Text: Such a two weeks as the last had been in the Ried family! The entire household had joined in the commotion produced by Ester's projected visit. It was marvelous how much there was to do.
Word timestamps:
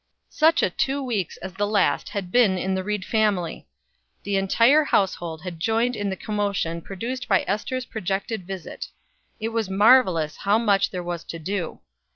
Such 0.31 0.63
a 0.63 0.71
two 0.71 1.03
weeks 1.03 1.37
as 1.43 1.53
the 1.53 1.67
last 1.67 2.09
had 2.09 2.31
been 2.31 2.57
in 2.57 2.73
the 2.73 2.83
Ried 2.83 3.05
family! 3.05 3.67
The 4.23 4.35
entire 4.35 4.83
household 4.85 5.43
had 5.43 5.59
joined 5.59 5.95
in 5.95 6.09
the 6.09 6.15
commotion 6.15 6.81
produced 6.81 7.27
by 7.27 7.43
Ester's 7.47 7.85
projected 7.85 8.47
visit. 8.47 8.87
It 9.39 9.49
was 9.49 9.69
marvelous 9.69 10.37
how 10.37 10.57
much 10.57 10.89
there 10.89 11.03
was 11.03 11.23
to 11.25 11.37
do. 11.37 11.81